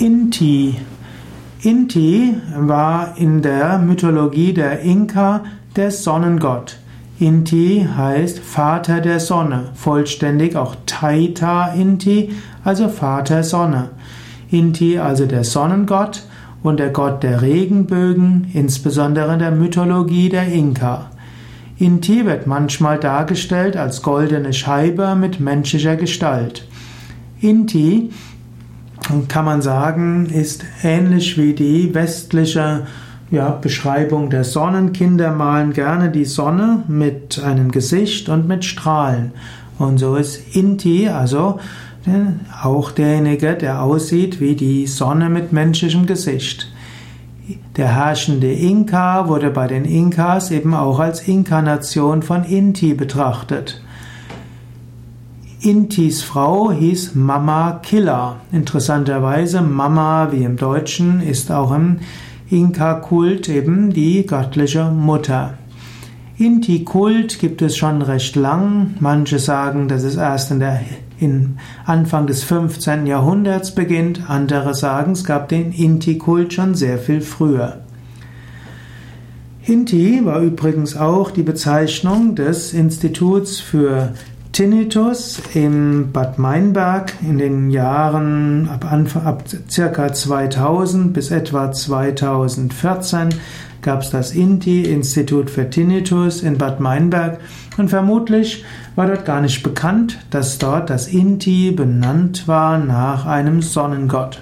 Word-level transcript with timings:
Inti. 0.00 0.76
Inti 1.62 2.32
war 2.56 3.18
in 3.18 3.42
der 3.42 3.80
Mythologie 3.80 4.52
der 4.52 4.82
Inka 4.82 5.42
der 5.74 5.90
Sonnengott. 5.90 6.78
Inti 7.18 7.84
heißt 7.96 8.38
Vater 8.38 9.00
der 9.00 9.18
Sonne, 9.18 9.70
vollständig 9.74 10.54
auch 10.54 10.76
Taita 10.86 11.72
Inti, 11.72 12.30
also 12.62 12.88
Vater 12.88 13.42
Sonne. 13.42 13.90
Inti 14.52 15.00
also 15.00 15.26
der 15.26 15.42
Sonnengott 15.42 16.22
und 16.62 16.78
der 16.78 16.90
Gott 16.90 17.24
der 17.24 17.42
Regenbögen, 17.42 18.52
insbesondere 18.54 19.32
in 19.32 19.40
der 19.40 19.50
Mythologie 19.50 20.28
der 20.28 20.46
Inka. 20.46 21.10
Inti 21.76 22.24
wird 22.24 22.46
manchmal 22.46 23.00
dargestellt 23.00 23.76
als 23.76 24.02
goldene 24.02 24.52
Scheibe 24.52 25.16
mit 25.16 25.40
menschlicher 25.40 25.96
Gestalt. 25.96 26.68
Inti 27.40 28.10
kann 29.28 29.44
man 29.44 29.62
sagen, 29.62 30.26
ist 30.26 30.64
ähnlich 30.82 31.38
wie 31.38 31.54
die 31.54 31.94
westliche 31.94 32.86
ja, 33.30 33.50
Beschreibung 33.50 34.30
der 34.30 34.44
Sonnenkinder 34.44 35.32
malen 35.32 35.72
gerne 35.72 36.10
die 36.10 36.24
Sonne 36.24 36.82
mit 36.88 37.42
einem 37.42 37.70
Gesicht 37.70 38.28
und 38.28 38.48
mit 38.48 38.64
Strahlen. 38.64 39.32
Und 39.78 39.98
so 39.98 40.16
ist 40.16 40.56
Inti, 40.56 41.08
also 41.08 41.58
auch 42.62 42.90
derjenige, 42.90 43.54
der 43.54 43.82
aussieht 43.82 44.40
wie 44.40 44.56
die 44.56 44.86
Sonne 44.86 45.28
mit 45.28 45.52
menschlichem 45.52 46.06
Gesicht. 46.06 46.72
Der 47.76 47.94
herrschende 47.94 48.52
Inka 48.52 49.28
wurde 49.28 49.50
bei 49.50 49.66
den 49.66 49.84
Inkas 49.84 50.50
eben 50.50 50.74
auch 50.74 50.98
als 50.98 51.28
Inkarnation 51.28 52.22
von 52.22 52.44
Inti 52.44 52.94
betrachtet. 52.94 53.82
Intis 55.60 56.22
Frau 56.22 56.70
hieß 56.70 57.16
Mama 57.16 57.80
Killa. 57.82 58.36
Interessanterweise, 58.52 59.60
Mama 59.60 60.28
wie 60.30 60.44
im 60.44 60.56
Deutschen 60.56 61.20
ist 61.20 61.50
auch 61.50 61.74
im 61.74 61.98
Inka-Kult 62.48 63.48
eben 63.48 63.92
die 63.92 64.24
göttliche 64.24 64.84
Mutter. 64.84 65.54
Inti-Kult 66.36 67.40
gibt 67.40 67.60
es 67.60 67.76
schon 67.76 68.02
recht 68.02 68.36
lang. 68.36 68.94
Manche 69.00 69.40
sagen, 69.40 69.88
dass 69.88 70.04
es 70.04 70.14
erst 70.14 70.52
in 70.52 70.60
der 70.60 70.80
in 71.18 71.58
Anfang 71.84 72.28
des 72.28 72.44
15. 72.44 73.08
Jahrhunderts 73.08 73.74
beginnt. 73.74 74.30
Andere 74.30 74.76
sagen, 74.76 75.10
es 75.10 75.24
gab 75.24 75.48
den 75.48 75.72
Inti-Kult 75.72 76.54
schon 76.54 76.76
sehr 76.76 76.98
viel 76.98 77.20
früher. 77.20 77.80
Inti 79.64 80.24
war 80.24 80.38
übrigens 80.38 80.96
auch 80.96 81.32
die 81.32 81.42
Bezeichnung 81.42 82.36
des 82.36 82.72
Instituts 82.72 83.58
für 83.58 84.14
Tinnitus 84.52 85.40
in 85.54 86.10
Bad 86.12 86.38
Meinberg 86.38 87.12
in 87.22 87.38
den 87.38 87.70
Jahren 87.70 88.68
ab, 88.68 88.90
Anfang, 88.90 89.24
ab 89.24 89.44
circa 89.70 90.12
2000 90.12 91.12
bis 91.12 91.30
etwa 91.30 91.70
2014 91.70 93.28
gab 93.82 94.02
es 94.02 94.10
das 94.10 94.32
INTI, 94.32 94.82
Institut 94.82 95.50
für 95.50 95.70
Tinnitus 95.70 96.42
in 96.42 96.58
Bad 96.58 96.80
Meinberg 96.80 97.38
und 97.76 97.88
vermutlich 97.88 98.64
war 98.96 99.06
dort 99.06 99.24
gar 99.24 99.40
nicht 99.40 99.62
bekannt, 99.62 100.18
dass 100.30 100.58
dort 100.58 100.90
das 100.90 101.08
INTI 101.08 101.70
benannt 101.70 102.48
war 102.48 102.78
nach 102.78 103.26
einem 103.26 103.62
Sonnengott. 103.62 104.40